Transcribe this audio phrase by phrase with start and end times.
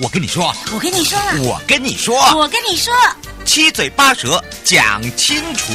[0.00, 2.94] 我跟你说，我跟你说，我跟你说，我跟你说，
[3.44, 5.70] 七嘴八舌讲清楚。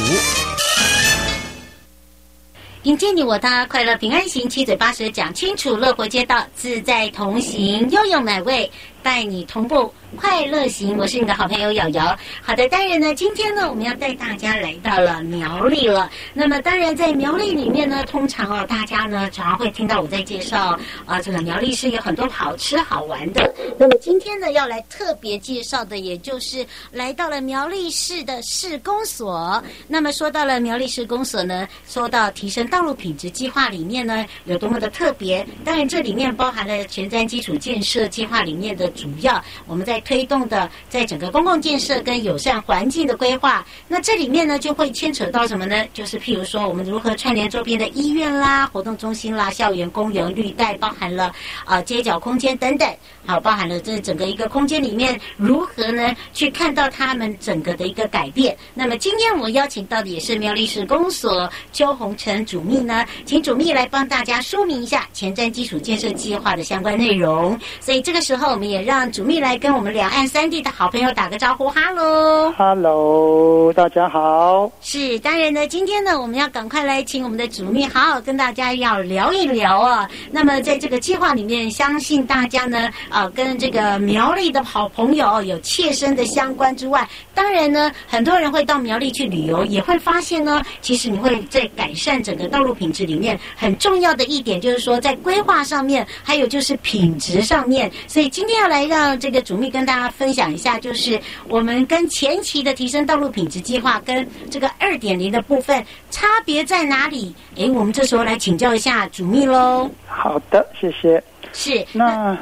[2.82, 8.68] 迎接你我他，快乐平安行，七嘴八舌讲清楚，乐活街道自在同行，悠悠美味
[9.02, 9.92] 带你同步。
[10.16, 12.18] 快乐行，我是你的好朋友瑶瑶。
[12.40, 16.10] 好的，当然呢，今天呢，我们要带大家来到了苗栗了。
[16.32, 23.54] 那么，当然在苗栗里面呢，通常哦，大家呢常常会听到我在介绍啊，这个苗栗市有很多好吃好玩的。
[23.78, 29.62] 那么今天呢，要来特别介绍的，也就是来到了苗栗市的市公所。
[29.86, 35.46] 那么说到了苗栗市公所呢，说到提升道路品质计划里面呢，有多么的特别。
[35.66, 45.84] 当然，这里面包含了前瞻基础建设计划里面的主要，我们在推动的，在整个公共建设跟友善环境的规划，那这里面呢就会牵扯到什么呢？
[45.94, 51.32] 就是譬如说，我们如何串联周边的医院啦、活动中心啦、校园、公园、绿带，包含了
[51.64, 52.96] 啊、街角空间等等，
[53.28, 58.56] 好，包含了这整个一个空间里面如何呢去看到他们整个的一个改变。
[58.72, 67.54] 那么今天我邀请到的也是苗栗市公所邱红成主秘呢，请主秘来帮大家说明一下前瞻基础建设计划的相关内容。
[67.80, 69.98] 所以这个时候，我们也让主秘来跟我们。
[69.98, 74.70] 两岸三地的好朋友打个招呼，哈喽，哈喽，大家好。
[74.80, 80.08] 是，当然呢，今天呢，我们要赶快来请我们的主秘好好跟大家要聊一聊啊。
[80.30, 97.90] 那么在这个计划里面，相信大家呢，啊，跟这个苗栗的好朋友有切身的相关之外，当然呢，很多人会到苗栗去旅游，也会发现呢，其实你会在改善整个道路品质里面很重要的一点，就是说在规划上面，还有就是品质上面。
[98.06, 107.34] 所以今天要来让这个主秘跟大家分享一下，就是我们跟前期的提升道路品质计划跟这个二点零的部分差别在哪里？
[107.56, 109.90] 诶，我们这时候来请教一下主秘喽。
[110.06, 111.22] 好的，谢谢。
[111.52, 112.36] 是那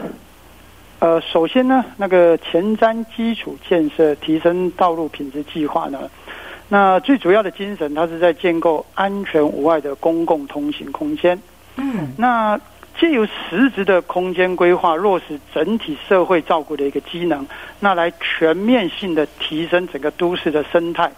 [0.99, 6.11] 呃，首先呢，那个前瞻基础建设提升道路品质计划呢，
[6.69, 11.39] 那最主要的精神，它是在建构安全无碍的公共通行空间。
[11.77, 12.61] 嗯，那。
[12.99, 17.47] 借由实质的空间规划，落实整体社会照顾的一个机能，
[17.79, 21.13] 那来全面性的提升整个都市的生态、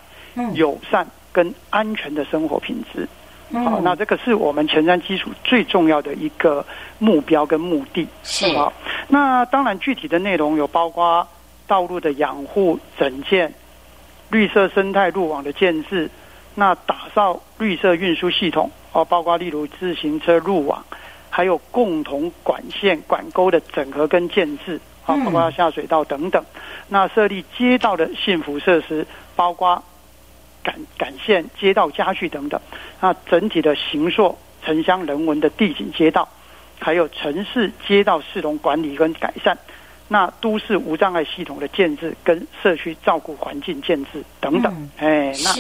[0.55, 3.07] 友善跟安全的生活品质。
[3.53, 6.65] 好，那这个是我们前瞻基础最重要的一个
[6.99, 8.07] 目标跟目的。
[8.23, 8.73] 是好，
[9.09, 11.27] 那当然具体的内容有包括
[11.67, 13.53] 道路的养护整建、
[14.31, 16.11] 绿色生态路网的建置，
[16.55, 20.85] 那打造绿色运输系统，哦，包括例如自行车路网。
[21.31, 26.43] 还有共同管线管沟的整合跟建置，啊，包括下水道等等。
[26.89, 29.81] 那设立街道的幸福设施，包括
[30.63, 32.61] 感感线、街道家具等等。
[33.01, 36.29] 那整体的形塑城乡人文的地景街道，
[36.79, 39.57] 还有城市街道市容管理跟改善。
[40.11, 44.91] 那都市无障碍系统的建制跟社区照顾环境建制等等。
[44.97, 45.55] 哎，那。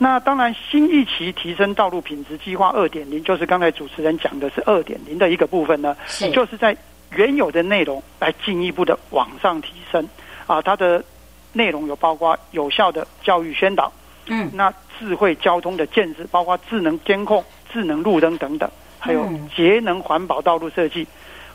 [0.00, 6.76] 那当然，新一期提升道路品质计划二点零，就是刚才主持人讲的是二点零的一个部分呢，是就是在
[7.12, 10.06] 原有的内容来进一步的往上提升
[10.46, 11.02] 啊，它的
[11.52, 13.90] 内容有包括有效的教育宣导，
[14.28, 21.06] 嗯，那智慧交通的建设，包括智能监控、智能路灯等等，还有节能环保道路设计，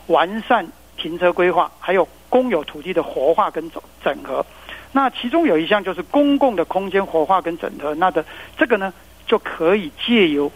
[0.08, 0.68] 完善
[0.98, 4.46] 停车规划，还有公有土地的活化跟整整合。
[4.92, 8.24] 那其中有一项就是公共的空间活化跟整合，那的
[8.58, 8.94] 这个呢，
[9.26, 10.52] 就可以借由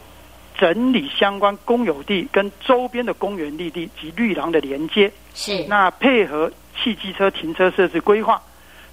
[0.57, 5.63] 整理相关公有地跟周边的公园绿地及绿廊的连接，是。
[5.67, 8.41] 那配合汽机车停车设置规划，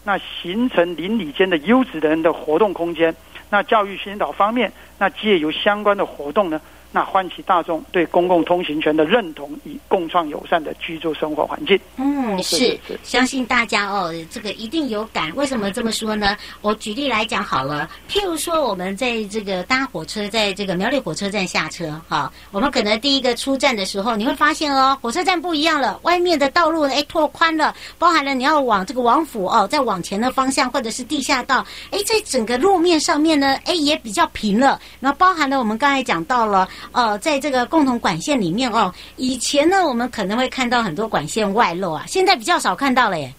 [0.05, 3.15] 那形成邻里间的优质的人的活动空间。
[3.51, 6.61] 那教育宣导方面，那借由相关的活动呢。
[6.95, 11.77] 那唤起大众对公共通行权的认同，以共创友善的居住生活环境。
[11.97, 15.35] 嗯，是，相信大家哦，这个一定有感。
[15.35, 16.37] 为什么这么说呢？
[16.61, 34.81] 我举例来讲好了，譬如说，我们在这个搭火车，在这个苗栗火车站下车，哈，我们可能第一个出站的时候，你会发现哦，火车站不一样了，外面的道路呢，哎，拓宽了，包含了你要往这个王府哦，再往前的方向，或者是地下道，哎，在整个路面上面呢，哎，也比较平了。
[35.01, 36.69] 然后包含了我们刚才讲到了。
[36.93, 43.33] 哦，在这个共同管线里面哦，以前呢，我们可能会看到很多管线外漏啊，现在比较少看到了耶。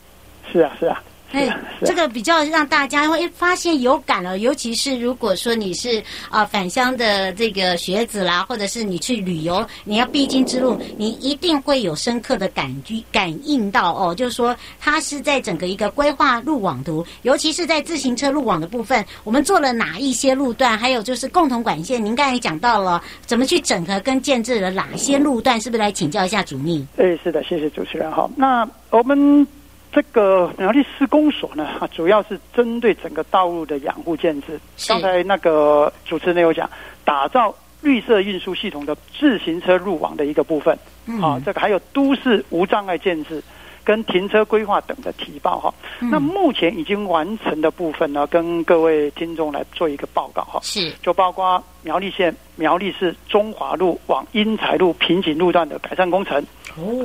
[0.51, 1.01] 是啊，是啊。
[1.35, 1.53] 哎，
[1.83, 26.87] 这个比较让大家会发现有感了，尤其是如果说你是啊返乡的这个学子啦，或者是你去旅游，你要必经之路，你一定会有深刻的感觉感应到哦，就是说它是在整个一个规划路网图，尤其是在自行车路网的部分，我们做了哪一些路段，还有就是共同管线，您刚才讲到了怎么去整合跟建制了哪些路段，是不是来请教一下主秘？
[26.95, 28.29] 哎，是的，谢谢主持人哈。
[28.37, 29.45] 那我们。
[29.95, 34.51] 这个苗栗施工所呢，主要是针对整个道路的养护建设。
[34.89, 36.69] 刚才那个主持人有讲，
[37.05, 40.77] 打造绿色运输系统的自行车路网的一个部分。
[41.05, 43.41] 嗯、啊，这个还有都市无障碍建设
[43.85, 45.73] 跟停车规划等的提报哈。
[46.01, 50.59] 嗯、那目前已经完成的部分呢，跟各位听众来做一个报告哈。
[50.61, 56.45] 是，就包括苗栗县苗栗市中华路往英才路平行路段的改善工程。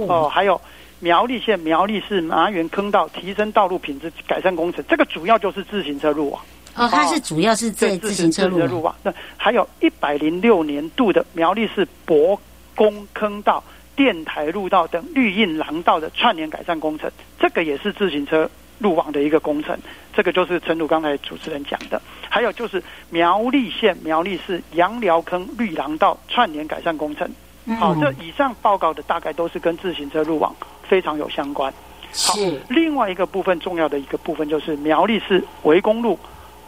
[0.08, 0.60] 哦，还有。
[1.00, 6.41] 苗栗县苗栗市麻园坑道提升道路品质改善工程，这个主要就是自行车路网。
[6.76, 8.69] 哦，它是主要是在自行车路网。
[8.69, 12.38] 路那还有一百零六年度的苗栗市博
[12.75, 13.64] 公坑道、
[13.97, 18.49] 电台路道等绿荫廊道的串联改善工程，这个也是自行车
[18.79, 19.76] 路网的一个工程。
[20.12, 22.00] 这个就是陈鲁刚才主持人讲的。
[22.29, 27.29] 还有就是苗栗县苗栗市杨寮坑绿廊道串联改善工程。
[27.79, 30.55] 好，这以上报告的大概都是跟自行车路网。
[30.90, 31.72] 非常有相关。
[32.12, 32.34] 好，
[32.69, 36.19] 另外一个部分重要的一个部分就是苗栗市围公路、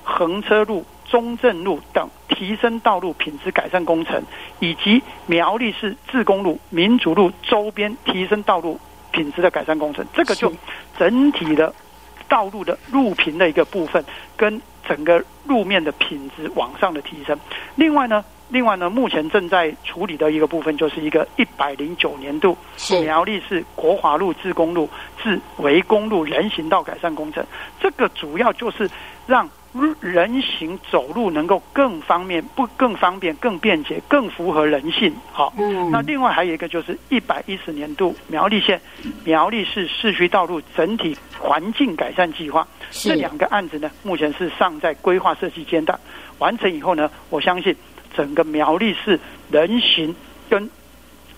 [0.04, 4.22] 横车路、中正路等提升道路品质改善工程，
[4.60, 8.78] 以及苗栗市自公路、民主路周边提升道路
[9.10, 10.06] 品质的改善工程。
[10.14, 10.52] 这个就
[10.96, 11.74] 整体的
[12.28, 14.04] 道路的路平的一个部分，
[14.36, 17.36] 跟整个路面的品质往上的提升。
[17.74, 18.24] 另外呢。
[18.52, 22.54] 另外呢，目前正在处理的一个部分，就是一个一百零九年度
[23.02, 24.88] 苗栗市国华路至公路
[25.22, 27.43] 至围公路人行道改善工程。
[27.81, 28.88] 这个主要就是
[29.26, 29.49] 让
[30.00, 35.14] 人行走路能够更方便、不更方便、更便捷、更符合人性。
[35.32, 35.50] 好，
[35.90, 38.78] 那另外还有一个就是一百一十年度苗栗县
[39.25, 42.69] 苗栗市市区道路整体环境改善计划。
[42.90, 45.98] 这两个案子呢，目前是尚在规划设计阶段，
[46.38, 47.75] 完成以后呢，我相信。
[48.14, 49.19] 整个苗栗市
[49.50, 50.14] 人行
[50.49, 50.69] 跟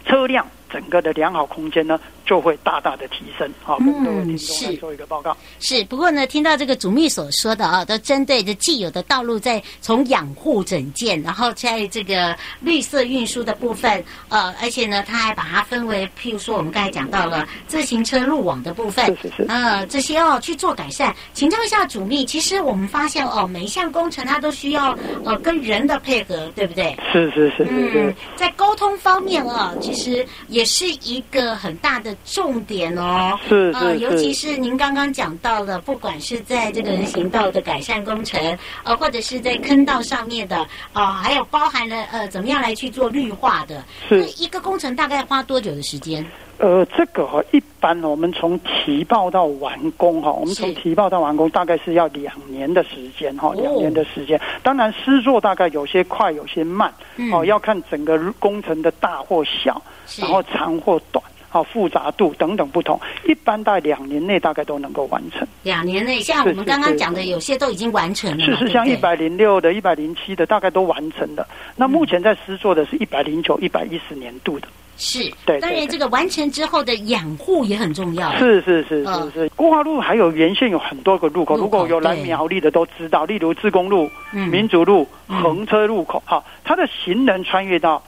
[0.04, 3.50] 车辆整个的良好空间呢，就会大大的提升。
[3.62, 5.32] 好，跟各位听众来做一个报告。
[5.32, 21.14] 嗯、是，是，不过呢，听到这个主秘所说的啊，都针对着既有的道路，在从养护整建，然后在这个绿色运输的部分，呃，而且呢，他还把它分为，譬如说我们刚才讲到了自行车路网的部分，是是是，呃，这些哦去做改善。
[21.34, 26.96] 请教一下主秘，其实我们发现哦，每一项工程它都需要呃跟人的配合，对不对？
[27.12, 32.13] 是是是，是，嗯，在沟通方面啊，其实也是一个很大的。
[32.24, 38.40] 重点哦，是是，呃，尤其是您刚刚讲到了，不管是在这个人行道的改善工程，
[38.82, 40.58] 呃，或者是在坑道上面的，
[40.92, 44.20] 啊、呃，还有包含了呃，怎么样来去做绿化的，是。
[44.20, 46.24] 那一个工程大概花多久的时间？
[46.58, 54.40] 呃，这个哈，一般我们从提报到完工哈，我们从提报到完工大概是要两年的时间哈，两年的时间。
[54.62, 56.94] 当然，施作大概有些快，有些慢，
[57.32, 59.82] 哦，要看整个工程的大或小，
[60.16, 61.22] 然后长或短。
[61.54, 65.46] 好，复杂度等等不同，一般在两年内大概都能够完成。
[65.62, 68.44] 两年内，像我们刚刚讲的，有些都已经完成了。
[68.44, 71.46] 是是，像一百零六的、一百零七的，大概都完成了。
[71.76, 74.66] 那目前在施作的是一百零九、一百一十年度的。
[74.96, 75.60] 是，对。
[75.60, 78.36] 当然，这个完成之后的养护也很重要。
[78.36, 79.48] 是是是是是。
[79.50, 88.02] 国华路还有沿线有很多个路口，如果有来苗栗的都知道，例如自公路、民族路、横车路口，哈，它的行人穿越到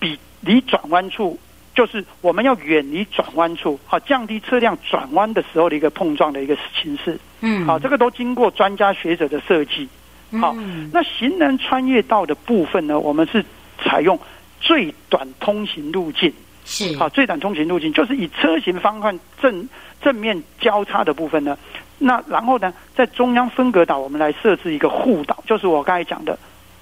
[0.00, 1.38] 比离转弯处。
[1.78, 7.16] 就是我们要远离转弯处，好降低车辆转弯的时候的一个碰撞的一个形式。
[7.40, 9.88] 嗯，好，这个都经过专家学者的设计。
[10.40, 10.52] 好，
[10.92, 13.44] 那行人穿越道的部分呢，我们是
[13.80, 14.18] 采用
[14.60, 16.34] 最短通行路径。
[16.64, 19.68] 是，好，最短通行路径就是以车型方向正
[20.02, 21.56] 正面交叉的部分呢，
[21.98, 26.36] 那然后呢，在中央分隔岛我们来设置一个护岛，就是我刚才讲的，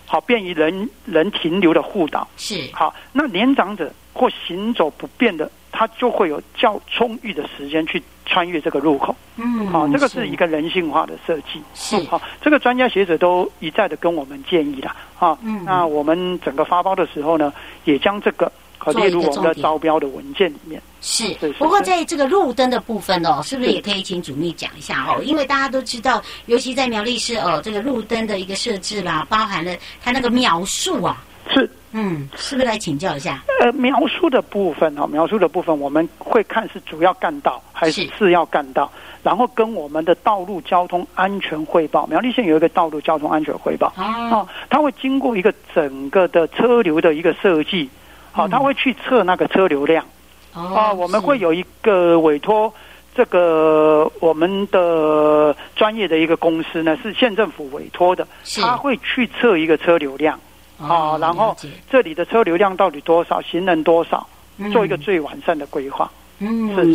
[0.07, 2.27] 好便于人人停留的护岛。
[2.39, 3.93] 是，好，那年长者。
[4.17, 9.15] 或行走不便的，他就会有较充裕的时间去穿越这个路口。
[9.37, 11.63] 嗯，好，这个是一个人性化的设计。
[11.75, 14.97] 是，好，这个专家学者都一再的跟我们建议了。
[15.15, 17.53] 哈，嗯，那我们整个发包的时候呢，
[17.85, 18.51] 也将这个
[18.95, 20.81] 列入我们的招标的文件里面。
[21.03, 25.23] 是，不过在这个路灯的部分哦，是不是也可以请主秘讲一下哦？
[25.23, 31.23] 因为大家都知道，尤其在苗栗市哦，这个路灯的一个设置啦，包含了它那个描述啊。
[31.51, 31.71] 是。
[31.99, 33.43] 嗯，是不是来请教一下？
[33.61, 42.07] 呃，描述的部分哈，描述的部分我们会看是主要干道还是次要干道，然后跟我们的道路交通安全汇报。
[42.07, 47.89] 苗栗县有一个道路交通安全汇报啊，它会经过一个整个的车流的一个设计，
[48.31, 50.05] 好，它会去测那个车流量
[50.53, 52.71] 啊，我们会有一个委托
[53.15, 58.29] 这个我们的专业的一个公司呢，是县政府委托的，
[58.61, 60.39] 他会去测一个车流量。
[60.79, 61.57] 好、哦，然后
[61.91, 64.27] 这里的车流量到底多少，行人多少，
[64.73, 66.11] 做一个最完善的规划。
[66.39, 66.95] 嗯，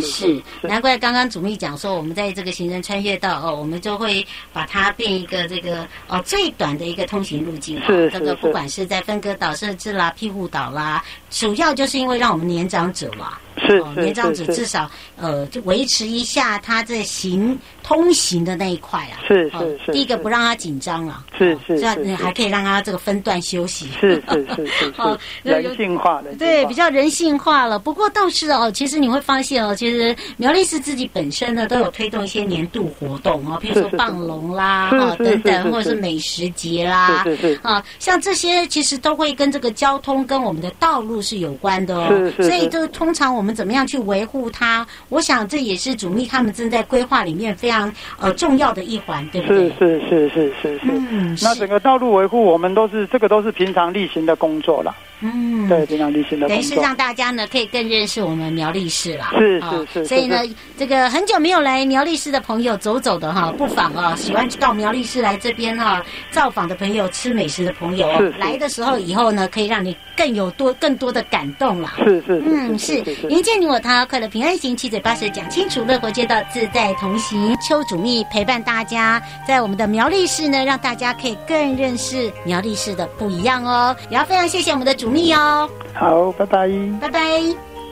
[0.60, 7.86] 是难怪刚刚主秘讲说，我们在这个行人穿越道哦，我们就会把它变一个这个哦最短的一个通行路径啊。
[7.88, 13.36] 是这个不管是在分割岛设置啦、庇护岛啦，主要就是因为让我们年长者嘛。
[13.66, 19.22] 是，哦，年长者至少呃，就维持一下他在行通行的那一块啊。
[19.26, 19.92] 是是是。
[19.92, 21.24] 第一个不让他紧张了。
[21.38, 21.78] 是是。
[21.78, 23.88] 这样还可以让他这个分段休息。
[24.00, 24.90] 是是是是。
[24.96, 26.34] 好， 人性化的。
[26.34, 27.78] 对，比较人性化了。
[27.78, 37.60] 不过倒是哦，其实你会发现哦，其实苗栗市自己本身呢都有推动一些年度活动哦，比如说棒龙啦，哦等等，或者是美食节啦，是是。
[37.62, 42.08] 啊，像这些其实都会跟这个交通跟我们的道路是有关的哦。
[42.08, 42.42] 是是。
[42.42, 43.51] 所以就通常我们。
[43.54, 44.86] 怎么样去维护它？
[45.08, 49.68] 我想这也是主秘他们正在规划里面非常呃重要的一环，对不对？
[49.70, 50.84] 是是是是是是。
[51.10, 54.94] 嗯，那整个道路维护，我们都是这个都是平常例行的工作了。
[55.22, 56.48] 嗯，对，非常例行的。
[56.48, 59.32] 等于是让大家呢可以更认识我们苗栗市啦。
[59.38, 60.04] 是是是。
[60.04, 60.42] 所以呢，
[60.76, 71.94] 这个很久没有来苗栗市的朋友走走的哈，不妨啊，喜欢到苗栗市来这边哈造访的朋友，吃美食的朋友，来的时候以后呢，可以让你更有多更多的感动啦。
[71.98, 72.42] 是是。
[72.44, 72.96] 嗯，是。
[73.28, 77.56] 迎接你我他，快乐平安行，七嘴八舌讲清楚，乐活街道自在同行。
[77.60, 83.94] 邱主秘陪伴大家，在我们的苗栗市呢，让大家可以更认识苗栗市的不一样哦。
[84.10, 85.11] 也要非常谢谢我们的主。
[85.12, 86.68] 密哦，好，拜拜，
[87.00, 87.20] 拜拜。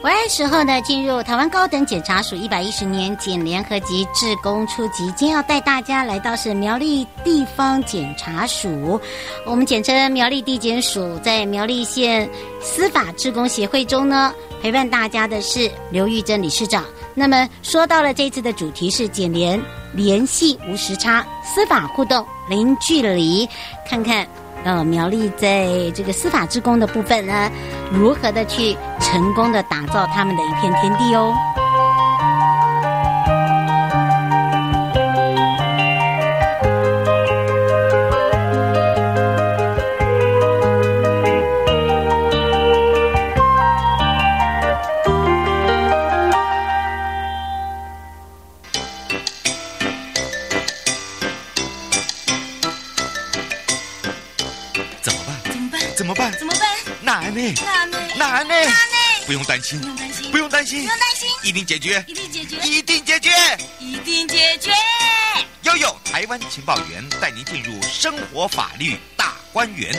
[0.03, 8.99] 回来时候呢，进入台湾高等检察署一百一十年检联合及志工初级，今天要带大家来到是苗栗地方检察署，
[9.45, 12.27] 我们简称苗栗地检署，在苗栗县
[12.63, 16.83] 司法志工协会中呢，陪伴大家的是刘玉珍理事长。
[17.13, 19.61] 那么说到了这次的主题是检联
[19.93, 23.47] 联系无时差，司法互动零距离，
[23.87, 24.27] 看看。
[24.65, 27.51] 呃，苗栗在这个司法职工的部分呢，
[27.91, 31.35] 如何的去成功的打造他们的一片天地哦。
[59.27, 60.89] 不用担心，不用担心，不用担心，
[61.45, 63.31] 一定解决，一定解决，一定解决，
[63.79, 64.73] 一定解决。
[65.63, 69.95] 悠悠台湾情报员带您进入生活法律大观园。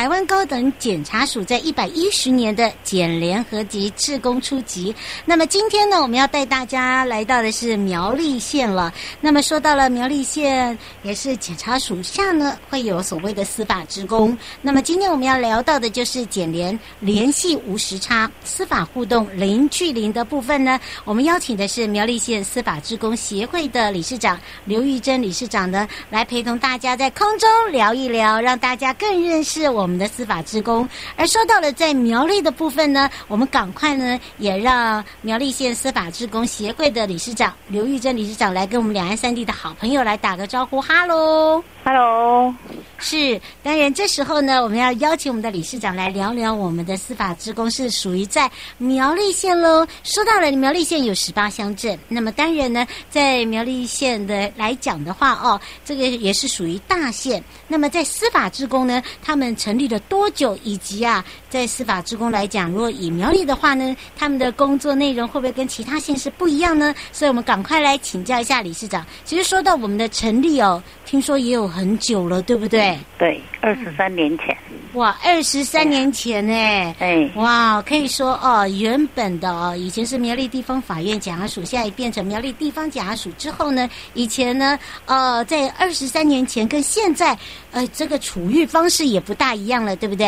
[0.00, 4.96] 台湾高等检察署在一百一十年的检联合集志工初级。
[5.26, 8.90] 那么今天呢，我们要带大家来到的是苗栗县了。
[9.20, 14.34] 那么说到了苗栗县，也是检察署下呢会有所谓的司法职工。
[14.62, 20.80] 那么今天我们要聊到的就是检联联系无时差，司法互动零距离的部分呢。
[21.04, 29.89] 我们邀请的是苗栗县司法职工协会的理事长刘玉珍理事长呢，来陪同大家在空中聊一聊，让大家更认识我。
[29.90, 41.60] 我们的司法职工，而说到了在苗栗的部分呢，我们赶快呢也让苗栗县司法职工协会的理事长刘玉珍理事长来跟我们两岸三地的好朋友来打个招呼，哈喽。
[41.82, 42.54] Hello，
[42.98, 49.84] 是当然，这时候呢，我们要邀请我们的理事长来聊聊我们的司法职工是属于在苗栗县喽。
[50.04, 57.42] 说到了苗栗县有十八乡镇，那么当然呢，在苗栗县的来讲的话，哦，这个也是属于大县。
[57.66, 60.58] 那么在司法职工呢，他们成了多久？
[60.62, 66.94] 以及啊，在司法职工来讲，如果以苗栗的话呢，他们的工作内容会不会跟其他县市不一样呢？
[67.10, 69.06] 所以我们赶快来请教一下理事长。
[69.24, 71.70] 其实说到我们的成立哦，听说也有。
[71.70, 72.98] 很久了，对不对？
[73.16, 74.56] 对，二十三年前。
[74.94, 76.52] 哇，二十三年前呢？
[76.98, 87.38] 哎，哇，可以说哦，原本的哦，以前是苗栗地方法院检察署，现在变成苗栗地方检察署之后呢，以前呢，呃，在二十三年前跟现在，
[87.70, 90.26] 呃，这个处遇方式也不大一样了，对不对？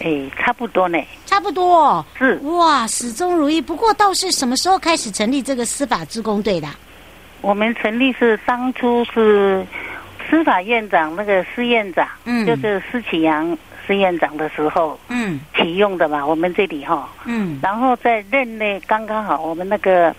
[0.00, 0.98] 哎，差不多呢。
[1.26, 2.04] 差不多。
[2.18, 2.36] 是。
[2.44, 3.60] 哇，始终如一。
[3.60, 6.68] 不过，倒是什么时候开始成立这个司法职工队的？
[7.42, 9.66] 我们成立是当初是。
[10.30, 20.14] 司法院长那个司院长，嗯，就是施启阳司院长的时候，嗯，启用的嘛，我们这里哈，嗯，然后在任内刚刚好，我们那个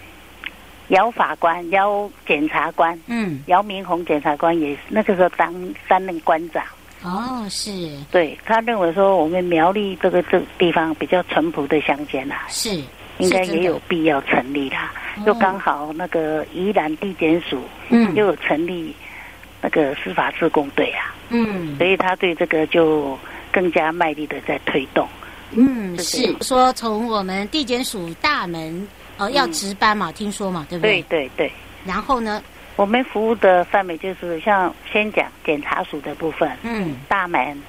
[0.89, 5.51] 姚法官、姚检察官，嗯，姚明红检察官也是那个时候当
[5.87, 6.63] 担任官长，
[7.03, 12.81] 哦，是，对，他认为说我们苗栗这个这个地方比较淳朴的乡间呐，是，
[13.17, 14.91] 应该也有必要成立啦，
[15.25, 18.95] 又刚好那个宜兰地检署，嗯，又有成立。
[19.65, 23.17] 那个司法自工队啊，嗯，所以他对这个就
[23.49, 25.07] 更加卖力的在推动。
[25.51, 31.01] 嗯，是说从我们地检署大门呃要值班嘛，嗯、听说嘛，对不对？
[31.03, 31.51] 对对对。
[31.85, 32.43] 然后呢，
[32.75, 37.61] 我们服务的范围就是像先讲检查署的部分，嗯，大门，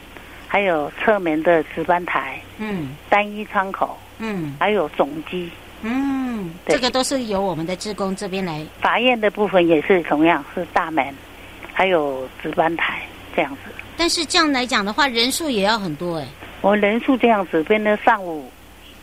[0.48, 5.50] 还有侧门的值班台，嗯，单一窗口，嗯，还有总机，
[5.82, 8.64] 嗯，这个都是由我们的职工这边来。
[8.80, 11.14] 法院的部分也是同样是大门，
[11.74, 13.02] 还有值班台
[13.36, 13.70] 这样子。
[13.98, 16.26] 但是这样来讲的话，人数也要很多哎。
[16.62, 18.50] 我人数这样子，变成上午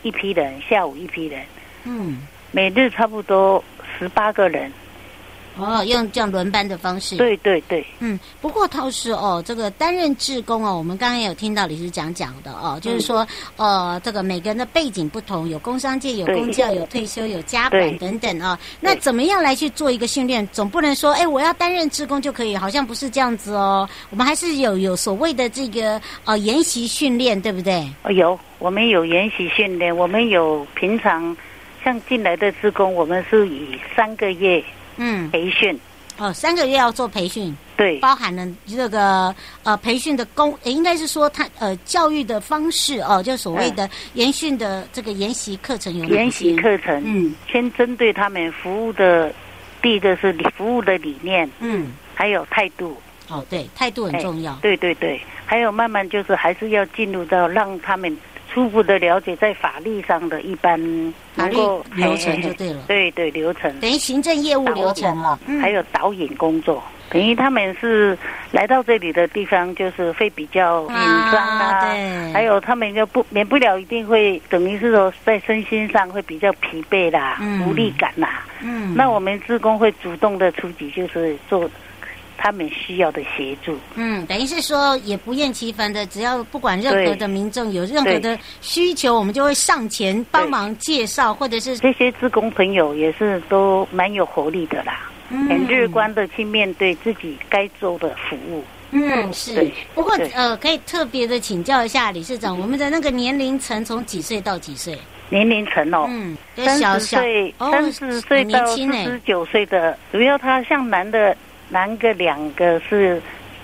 [0.02, 1.42] 一批人，下午一批人，
[1.84, 2.18] 嗯，
[2.50, 3.62] 每日差不多
[3.96, 4.72] 十八个人。
[5.56, 7.16] 哦，用这样轮班的方式。
[7.16, 7.84] 对对对。
[7.98, 18.58] 嗯，不过倒是哦，这个担任志工哦，我们刚刚也有听到李师长讲的哦，就是说，呃，这个每个人的背景不同，有工商界，有公教，有退休，有家管等等啊。
[18.80, 20.46] 那怎么样来去做一个训练？
[20.52, 23.88] 总不能说，哎，我要担任志工就可以，好像不是这样子哦。
[24.10, 27.86] 我们还是有有所谓的这个呃研习训练，对不对？
[28.04, 31.36] 哦有，我们有研习训练，我们有平常
[31.84, 34.62] 像进来的职工，我们是以三个月。
[34.96, 35.78] 嗯，培训。
[36.18, 49.32] 哦，三个月要做培训，对，包含了这个呃培训的工，应该是说他呃教育的方式哦，就所谓的研训的这个研习课程有研习课程，嗯，先针对他们服务的，
[49.80, 52.94] 第一个是服务的理念，嗯，还有态度，
[53.28, 58.14] 哦，对，态度很重要，对对对，还有慢慢就是还是要进入到让他们。
[58.52, 60.78] 初步的了解，在法律上的一般
[61.34, 61.56] 法律
[61.94, 62.82] 流程就对了。
[62.86, 66.82] 对对，流程等于行政业务流程了，还有导引工作。
[67.08, 68.16] 等于他们是
[68.50, 72.32] 来到这里的地方，就是会比较紧张啊，对。
[72.32, 78.44] 还有他们就不免不了一定会，等于是说在身心上会比较疲惫啦，无力感啦。
[78.60, 78.94] 嗯。
[78.94, 81.70] 那我们职工会主动的出击，就是做。
[82.42, 98.64] 他们需要的协助，嗯，等于是说也不厌其烦的，只要不管任何的民众有任何的需求，我们就会上前帮忙介绍，或者是这些职工朋友也是都蛮有活力的啦，嗯、很乐观的去面对自己该做的服务。
[98.90, 99.70] 嗯，是。
[99.94, 104.98] 不过呃，可以特别的请教一下理事长，我们的那个年龄层从几岁到几岁？
[105.30, 111.36] 年龄层哦，嗯，三十岁，三十岁到四十九岁的，主要他像男的。
[111.72, 113.20] 男个两个是，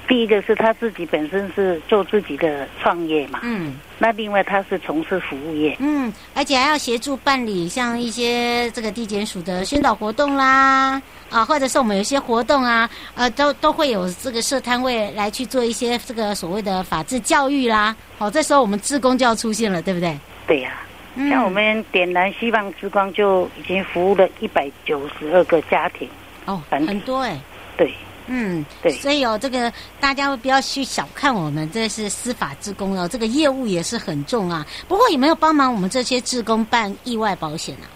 [0.09, 20.16] 第一个是他自己本身是做自己的创业嘛，嗯，那另外他是从事服务业，嗯，而且还要协助办理像一些这个地检署的宣导活动啦，啊，或者是我们有些活动啊，呃，都都会有这个设摊位来去做一些这个所谓的法制教育啦，好，这时候我们志工就要出现了，对不对？
[20.47, 20.73] 对呀、
[21.14, 26.09] 啊，像我们点燃希望之光就已经服务了一百九十二个家庭，
[26.47, 27.38] 哦，很多哎。
[27.79, 27.95] 对，
[28.27, 34.67] 嗯，对，所以哦，这个大家不要去小看我们，这是司法职工哦，这个业务也是很重啊。
[34.88, 37.87] 不过有没有帮忙我们这些职工办意外保险啊？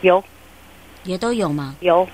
[0.00, 0.22] 有，
[1.02, 1.74] 也都有吗？
[1.80, 2.08] 有，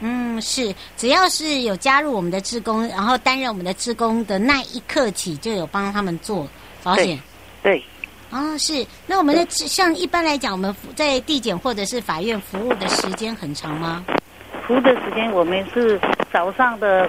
[0.00, 6.46] 嗯，是，只要是有加入我们的职工，然后担任我们的职工的那一刻起，就有帮他们做
[6.82, 7.18] 保险。
[7.62, 7.82] 对，
[8.30, 8.86] 啊、哦，是。
[9.06, 14.04] 那我们的对像一般来讲，我们在地检或者是法院服务的时间很长吗？
[14.66, 15.98] 服务的时间，我们是
[16.32, 17.08] 早上的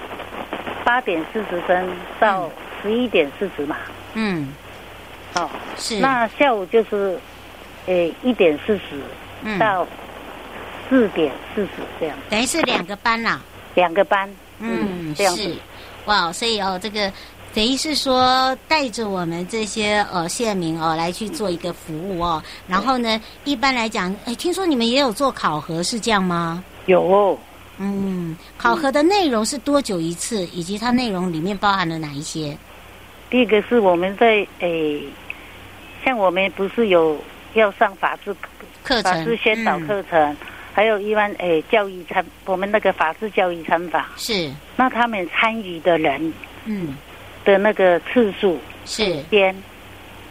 [0.86, 1.90] 八点四十分
[2.20, 2.50] 到
[2.82, 3.76] 十一点四十嘛。
[4.14, 4.54] 嗯。
[5.34, 6.00] 哦，是。
[6.00, 7.20] 那下午就是，
[7.88, 9.88] 诶，一点四十到
[10.88, 12.16] 四点四十这样。
[12.30, 13.42] 等于是两个班啦。
[13.74, 14.30] 两个班。
[14.60, 15.56] 嗯，这样子。
[16.06, 17.12] 哇，所以哦，这个
[17.56, 22.42] 等于是说带着我们这些呃县民哦来去做一个服务哦。
[22.68, 26.64] 然后呢，一般来讲，哎，听说你们也有做考核，是这样吗？
[26.88, 27.38] 有哦。
[27.80, 32.58] 嗯，考核的内容是多久一次，以及它内容里面包含了哪一些？
[33.30, 35.00] 第一个是我们在诶，
[36.04, 37.16] 像我们不是有
[37.54, 38.36] 要上法制
[38.84, 40.38] 课程、法制宣导课程，嗯、
[40.74, 44.52] 还有一般诶教育参，我们那个法制教育参访是。
[44.76, 46.34] 那他们参与的人，
[46.66, 46.98] 嗯，
[47.46, 49.56] 的那个次数是边，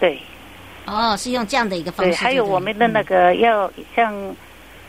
[0.01, 0.19] 对。
[0.87, 2.13] 哦，是用这样的一个方式。
[2.13, 4.13] 对，还有我们的那个要像。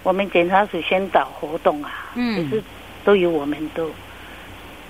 [0.07, 2.63] 我们检查署宣导活动啊，嗯，就是
[3.03, 3.91] 都由我们都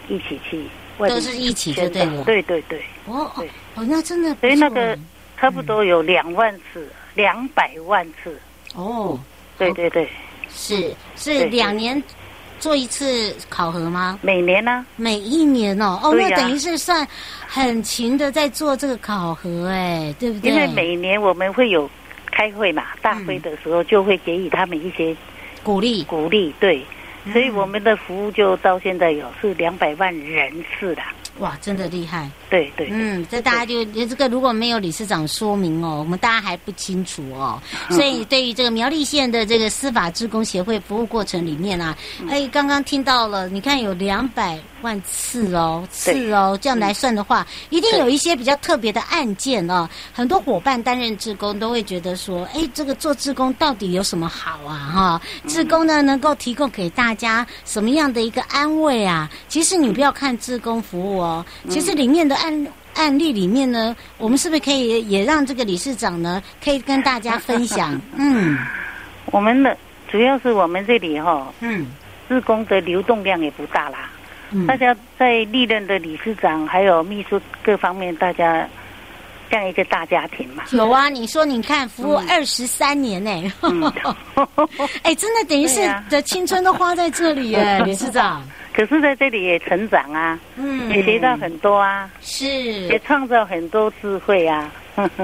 [0.08, 0.62] 一起去，
[1.00, 4.96] 都是一起就对了，对对对，哦哦哦，那真的，所以那个
[5.36, 8.40] 差不多有两万次，两百万次，
[8.76, 9.20] 哦，
[9.58, 10.08] 对对对，
[10.54, 12.02] 是是两年
[12.60, 14.20] 做一次考核吗？
[14.22, 14.86] 每年呢？
[14.98, 17.08] 每一年哦，哦，那等于是算
[17.48, 20.52] 很勤的在做这个考核，哎，对不对？
[20.52, 21.90] 因为每年我们会有。
[22.38, 25.16] 开会嘛，大会的时候就会给予他们一些
[25.64, 26.86] 鼓励，鼓励，对，
[27.34, 31.02] 所以我们的服务就到现在有是两百万人次的。
[31.40, 32.30] 哇，真的厉害！
[32.50, 37.62] 对对，嗯，这大家就这个如果没有理事长说明哦，我们大家还不清楚哦。
[37.90, 41.96] 所以对于这个苗栗县的这个司法职工协会服务过程里面啊，
[42.30, 49.90] 哎，刚刚听到了，你看有两百万次哦，次哦，这样来算的话，一定有一些比较特别的案件哦。
[50.14, 54.78] 很多伙伴担任志工都会觉得说，哎，这个做志工到底有什么好啊？
[54.94, 59.30] 哈，志工呢能够提供给大家什么样的一个安慰啊？
[59.48, 68.00] 其实你不要看志工服务哦，其实里面的案案例里面呢，我们是不是可以也让这个理事长呢，可以跟大家分享？
[68.18, 68.58] 嗯，
[69.26, 69.78] 我们的
[70.10, 71.86] 主要是我们这里哈、哦，嗯，
[72.28, 74.17] 志工的流动量也不大啦，嗯、
[74.68, 78.68] 大家在历任的理事长还有秘书各方面，大家。
[79.50, 81.08] 这样一个大家庭嘛，有啊！
[81.08, 83.32] 你说，你看，服务二十三年呢，
[85.04, 88.46] 哎，真的等于是的青春都花在这里耶， 理事长。
[88.74, 94.70] 可是在这里也成长啊，嗯，也学到很多啊，是，也创造很多智慧啊。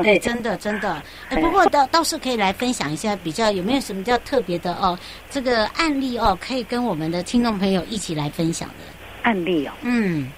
[0.01, 1.03] 对， 真的真的。
[1.27, 4.97] 哎，不过倒倒是可以来分享一下，比较有没有什么比较特别的哦，
[5.29, 8.75] 这个案例哦，可以跟我们的听众朋友一起来分享的
[9.23, 9.71] 案例哦。
[9.81, 10.31] 嗯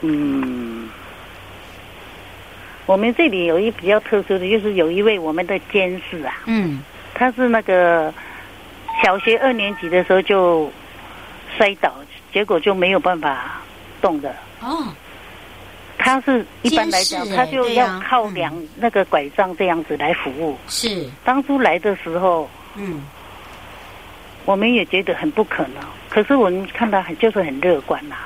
[0.00, 0.88] 嗯。
[2.86, 6.80] 我们这里有一比较特殊的，就是有一位我们的监事啊，嗯，
[7.14, 8.14] 他是那个
[9.02, 10.70] 小学二年级的时候就
[11.56, 11.92] 摔倒，
[12.32, 13.60] 结果就没有办法
[14.00, 14.32] 动的。
[14.60, 14.86] 哦，
[15.98, 20.56] 他是一般来讲，他就要靠两那个拐杖这样子来服务。
[20.68, 23.02] 是，当初来的时候，嗯，
[24.46, 28.16] 我们也觉得很不可能，可是我们看到很就是很乐观呐。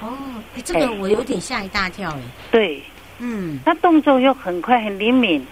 [0.00, 0.16] 哦，
[0.56, 2.20] 哎，这个我有点吓一大跳哎。
[2.52, 2.80] 对。
[3.20, 5.46] 嗯，他动作又很快，很灵敏，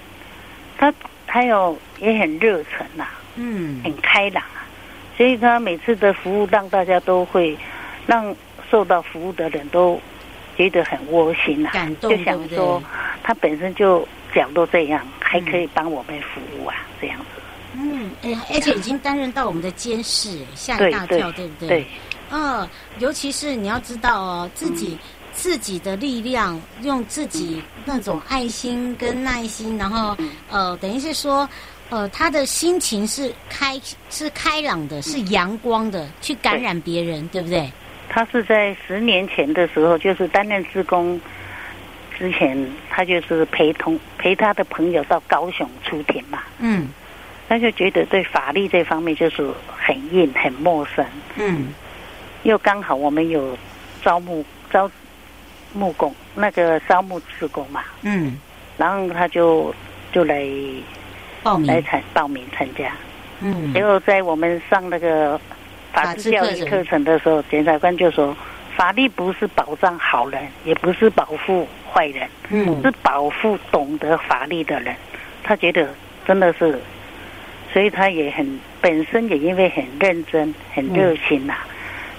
[0.76, 0.92] 他
[1.26, 4.66] 还有也很热忱呐，嗯，很开朗啊，
[5.16, 7.56] 所以他每次的服务让大家都会，
[8.04, 8.34] 让
[8.68, 9.98] 受到服务的人都
[10.56, 12.82] 觉得很窝心呐，感动，就想说
[13.22, 17.31] 他本身就讲都这样，还可以帮我们服务啊，这样子。
[18.22, 21.68] 而且已经担任到我们的监事，吓一大跳，对不对？
[21.68, 21.86] 对，
[22.30, 24.98] 嗯，尤其是你要知道哦，自己。
[25.34, 30.14] 自己的力量，用自己那种爱心跟耐心，然后
[30.50, 31.48] 呃，等于是说，
[31.88, 37.72] 呃，他的心情是开是开朗的，是阳光的，去感染别人，对，对不对？
[38.10, 41.18] 他是在十年前的时候，就是担任职工
[42.18, 46.42] 之前，他就是陪同陪他的朋友到高雄出庭嘛。
[46.58, 46.88] 嗯，
[47.52, 51.04] 他就觉得对法律这方面就是很硬、很陌生。
[51.36, 51.74] 嗯，
[52.44, 53.56] 又刚好我们有
[54.02, 54.90] 招募招。
[55.74, 58.38] 木工那个招募职工嘛，嗯，
[58.76, 59.74] 然后他就
[60.12, 60.46] 就来
[61.42, 62.92] 报名来参报名参加，
[63.40, 65.40] 嗯，结果在我们上那个
[65.90, 68.36] 法治教育课程的时候，检察官就说，
[68.76, 74.94] 法律不是保障好人，也不是保护坏人，嗯，是保护懂得法律的人。
[75.42, 75.88] 他觉得
[76.26, 76.78] 真的是，
[77.72, 81.66] 所以他也很本身也因为很认真、很热心呐、啊。
[81.66, 81.72] 嗯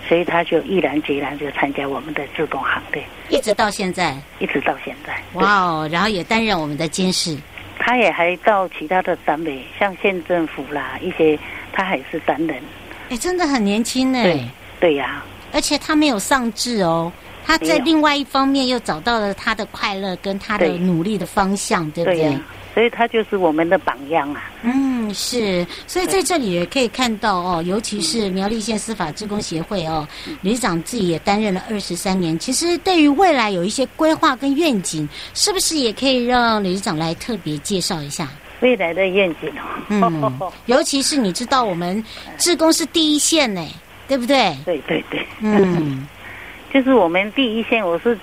[0.05, 5.17] 所以他就毅然决然就参加我们的自动行列，一直到现在，一直到现在。
[5.31, 5.89] 哇哦！
[5.89, 7.37] 然后也担任我们的监事，
[7.79, 11.39] 他也还到其他的单位，像县政府啦一些，
[11.71, 12.61] 他还是担任。
[13.09, 14.21] 哎，真的很年轻呢。
[14.21, 14.45] 对
[14.77, 17.09] 对呀、啊，而且他没有丧志哦，
[17.45, 22.29] 他在另外一方面又找到了他的快乐跟他的努力的方向，对，对不对？
[22.29, 22.39] 对
[22.73, 24.51] 所以他就是我们的榜样啊。
[24.63, 25.65] 嗯，是。
[25.85, 30.07] 所以在这里也可以看到哦，尤其是苗栗县司法职工协会哦，
[30.41, 32.37] 理事长自己也担任了二十三年。
[32.39, 38.27] 其实对于未来有一些规划跟愿景，是不是也可以让理事长来特别介绍一下
[38.61, 39.63] 未来的愿景哦？
[39.89, 42.03] 嗯，尤其是你知道我们
[42.39, 43.63] 志工是第一线呢，
[44.07, 44.57] 对不对？
[44.65, 45.23] 对对对。
[45.41, 46.07] 嗯，
[46.73, 48.17] 就是我们第一线，我是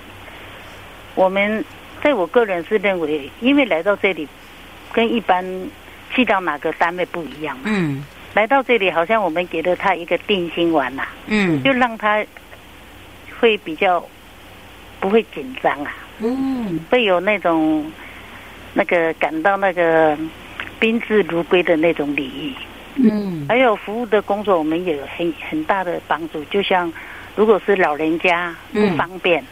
[1.15, 1.63] 我们，
[2.03, 4.27] 在我个人是认为，因为来到这里。
[4.93, 5.45] 跟一般
[6.11, 12.23] 去到哪个单位不一样，嗯，来到这里好像我们给了他一个定心丸呐，嗯，就让他
[13.39, 14.03] 会比较
[14.99, 17.89] 不会紧张啊，嗯，会有那种
[18.73, 20.17] 那个感到那个
[20.79, 22.55] 宾至如归的那种礼仪，
[22.97, 26.43] 嗯，还有服务的工作，我们也有很很大的帮助。
[26.45, 26.91] 就像
[27.35, 29.43] 如果是老人家不方便，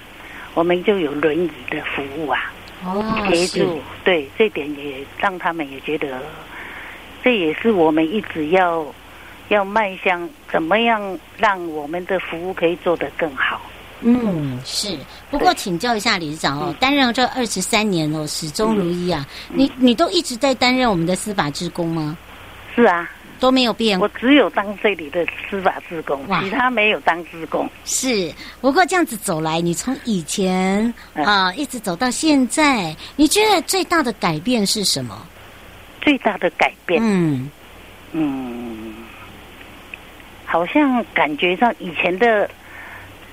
[0.54, 2.52] 我们就有轮椅的服务啊。
[2.86, 6.22] 哦，协助，对，这点也让他们也觉得，
[7.24, 8.86] 这也是我们一直要
[9.50, 13.62] 要迈向怎么样让我们的服务可以做得更好。
[14.02, 14.98] 嗯，是。
[15.30, 19.28] 不过请教一下理事长哦，担任这二十三年哦，始终如一啊。
[19.50, 22.18] 嗯、你你都一直在担任我们的司法职工吗？
[22.74, 23.10] 是啊。
[23.40, 24.00] 都没有变。
[24.00, 27.68] 我只有当这里的司法职工，其他没有当职工。
[27.86, 35.26] 是，不过这样子走来，你从以前啊、呃、一直走到现在，你觉得最大的改变是什么？
[36.02, 37.50] 最大的改变，嗯
[38.14, 38.94] 嗯，
[40.46, 42.50] 好像感觉上以前的，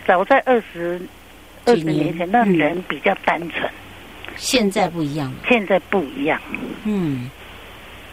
[0.06, 1.00] 早在二十
[1.64, 3.70] 二十年前，那人比较单纯。
[4.36, 6.38] 现在不一样，现在不一样。
[6.84, 7.30] 嗯，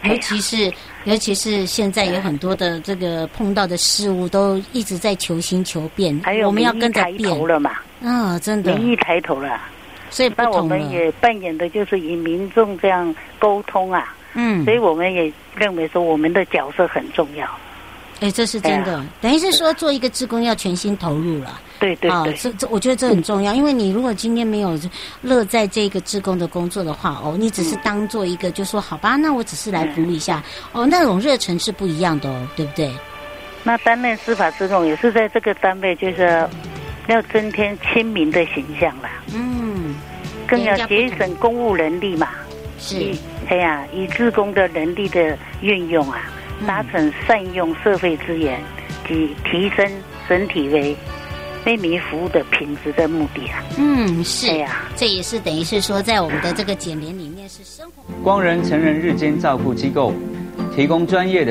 [0.04, 0.74] 尤其是、哎、
[1.06, 7.72] 尤其是现在有很多的这个碰到的事物都一直在求新求变，还有我们要跟着变了嘛？
[8.04, 9.62] 啊、哦，真的，民意抬头了，
[10.10, 14.16] 所以那我们也扮演的就是与民众这样沟通啊。
[14.34, 17.48] 嗯，所以我们也认为说我们的角色很重要。
[18.24, 21.60] 哎，这是真的，等于是说做一个志工要全心投入了。
[21.78, 24.80] 对对对，这这我觉得这很重要，因为你如果今天没有
[25.22, 32.90] 乐在这个志工的工作的话，哦，你只是当做一个就说好吧，那我只是来服务一下，哦，那种热忱是不一样的哦，对不对？
[33.66, 36.48] 那担任司法志工也是在这个单位，就是
[37.08, 39.10] 要增添亲民的形象啦。
[39.34, 39.96] 嗯，
[40.48, 42.30] 更要节省公务人力嘛。
[42.80, 43.14] 是，
[43.50, 46.30] 哎呀，以志工的能力的运用啊。
[46.67, 48.62] 达成善用社会资源
[49.08, 49.89] 及提升
[50.28, 50.95] 整体为
[51.65, 53.63] 为民服务的品质的目的啊。
[53.78, 58.04] 嗯，是呀、啊，这也是等于是说，在我们的这个简联里面是生活。
[58.21, 60.13] 光仁成人日间照顾机构
[60.76, 61.41] 提供专业的。